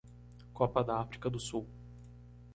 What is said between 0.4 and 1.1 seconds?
Copa da